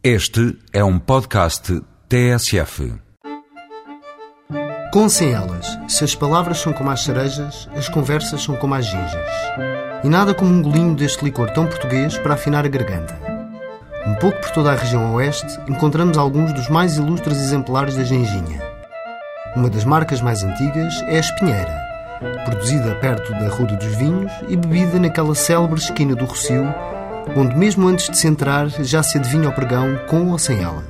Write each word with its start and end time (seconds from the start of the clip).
Este 0.00 0.56
é 0.72 0.84
um 0.84 0.96
podcast 0.96 1.82
TSF. 2.08 2.94
Com 4.92 5.08
sem 5.08 5.32
elas, 5.32 5.76
se 5.88 6.04
as 6.04 6.14
palavras 6.14 6.58
são 6.58 6.72
como 6.72 6.88
as 6.90 7.02
cerejas, 7.02 7.68
as 7.74 7.88
conversas 7.88 8.44
são 8.44 8.54
como 8.54 8.76
as 8.76 8.86
ginjas. 8.86 9.28
E 10.04 10.08
nada 10.08 10.32
como 10.32 10.52
um 10.52 10.62
golinho 10.62 10.94
deste 10.94 11.24
licor 11.24 11.50
tão 11.50 11.66
português 11.66 12.16
para 12.16 12.34
afinar 12.34 12.64
a 12.64 12.68
garganta. 12.68 13.18
Um 14.06 14.14
pouco 14.14 14.40
por 14.40 14.50
toda 14.52 14.70
a 14.70 14.76
região 14.76 15.14
oeste, 15.14 15.58
encontramos 15.68 16.16
alguns 16.16 16.52
dos 16.52 16.68
mais 16.68 16.96
ilustres 16.96 17.38
exemplares 17.38 17.96
da 17.96 18.04
genginha. 18.04 18.62
Uma 19.56 19.68
das 19.68 19.84
marcas 19.84 20.20
mais 20.20 20.44
antigas 20.44 20.94
é 21.08 21.16
a 21.16 21.20
Espinheira, 21.20 21.88
produzida 22.44 22.94
perto 22.94 23.32
da 23.32 23.48
Ruda 23.48 23.74
dos 23.74 23.96
Vinhos 23.96 24.30
e 24.48 24.54
bebida 24.54 25.00
naquela 25.00 25.34
célebre 25.34 25.80
esquina 25.80 26.14
do 26.14 26.24
Rocio, 26.24 26.72
onde 27.36 27.56
mesmo 27.56 27.86
antes 27.88 28.08
de 28.08 28.18
se 28.18 28.26
entrar 28.26 28.68
já 28.68 29.02
se 29.02 29.18
adivinha 29.18 29.48
o 29.48 29.52
pregão 29.52 29.98
com 30.08 30.30
ou 30.30 30.38
sem 30.38 30.62
elas. 30.62 30.84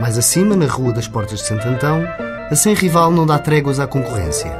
Mais 0.00 0.18
acima, 0.18 0.56
na 0.56 0.66
Rua 0.66 0.92
das 0.92 1.08
Portas 1.08 1.40
de 1.40 1.46
Santo 1.46 1.66
Antão, 1.66 2.04
a 2.50 2.54
sem 2.54 2.74
rival 2.74 3.10
não 3.10 3.26
dá 3.26 3.38
tréguas 3.38 3.80
à 3.80 3.86
concorrência. 3.86 4.52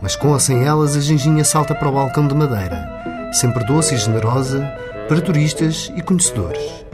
Mas 0.00 0.14
com 0.16 0.28
ou 0.28 0.40
sem 0.40 0.64
elas, 0.64 0.96
a 0.96 1.00
genginha 1.00 1.44
salta 1.44 1.74
para 1.74 1.88
o 1.88 1.92
balcão 1.92 2.26
de 2.26 2.34
madeira, 2.34 3.30
sempre 3.32 3.64
doce 3.64 3.94
e 3.94 3.98
generosa, 3.98 4.60
para 5.08 5.20
turistas 5.20 5.92
e 5.96 6.02
conhecedores. 6.02 6.84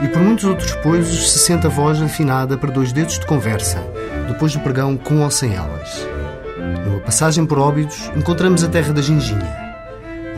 E 0.00 0.08
por 0.08 0.22
muitos 0.22 0.44
outros 0.44 0.72
poisos 0.76 1.32
se 1.32 1.40
sente 1.40 1.66
a 1.66 1.70
voz 1.70 2.00
afinada 2.00 2.56
para 2.56 2.70
dois 2.70 2.92
dedos 2.92 3.18
de 3.18 3.26
conversa, 3.26 3.82
depois 4.28 4.52
do 4.52 4.60
pregão 4.60 4.96
com 4.96 5.22
ou 5.22 5.30
sem 5.30 5.54
elas. 5.54 6.06
Numa 6.86 7.00
passagem 7.00 7.44
por 7.44 7.58
Óbidos, 7.58 8.10
encontramos 8.16 8.62
a 8.62 8.68
terra 8.68 8.92
da 8.92 9.02
genginha. 9.02 9.57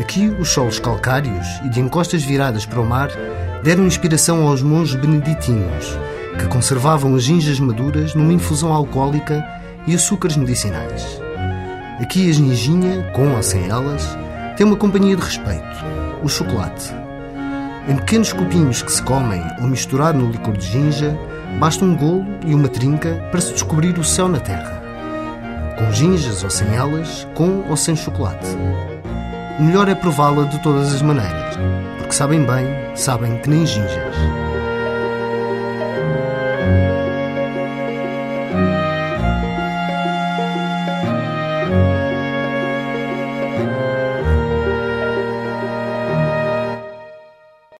Aqui, 0.00 0.34
os 0.40 0.48
solos 0.48 0.78
calcários 0.78 1.46
e 1.62 1.68
de 1.68 1.78
encostas 1.78 2.22
viradas 2.22 2.64
para 2.64 2.80
o 2.80 2.86
mar 2.86 3.10
deram 3.62 3.86
inspiração 3.86 4.48
aos 4.48 4.62
monges 4.62 4.98
beneditinos, 4.98 5.98
que 6.38 6.46
conservavam 6.46 7.14
as 7.14 7.22
ginjas 7.22 7.60
maduras 7.60 8.14
numa 8.14 8.32
infusão 8.32 8.72
alcoólica 8.72 9.46
e 9.86 9.94
açúcares 9.94 10.38
medicinais. 10.38 11.20
Aqui 12.00 12.30
a 12.30 12.32
ginginha, 12.32 13.12
com 13.12 13.36
ou 13.36 13.42
sem 13.42 13.68
elas, 13.68 14.16
tem 14.56 14.66
uma 14.66 14.76
companhia 14.76 15.14
de 15.14 15.22
respeito, 15.22 15.84
o 16.22 16.28
chocolate. 16.28 16.94
Em 17.86 17.96
pequenos 17.96 18.32
copinhos 18.32 18.82
que 18.82 18.92
se 18.92 19.02
comem 19.02 19.42
ou 19.60 19.66
misturar 19.66 20.14
no 20.14 20.30
licor 20.30 20.56
de 20.56 20.66
ginja, 20.66 21.14
basta 21.58 21.84
um 21.84 21.94
golo 21.94 22.24
e 22.46 22.54
uma 22.54 22.68
trinca 22.68 23.22
para 23.30 23.40
se 23.42 23.52
descobrir 23.52 23.98
o 23.98 24.04
céu 24.04 24.28
na 24.28 24.40
terra. 24.40 24.82
Com 25.76 25.92
ginjas 25.92 26.42
ou 26.42 26.48
sem 26.48 26.74
elas, 26.74 27.28
com 27.34 27.64
ou 27.68 27.76
sem 27.76 27.94
chocolate. 27.94 28.48
O 29.60 29.62
melhor 29.62 29.90
é 29.90 29.94
prová-la 29.94 30.44
de 30.44 30.58
todas 30.60 30.94
as 30.94 31.02
maneiras, 31.02 31.58
porque 31.98 32.14
sabem 32.14 32.46
bem, 32.46 32.66
sabem 32.96 33.36
que 33.40 33.50
nem 33.50 33.66
ginjas. 33.66 34.16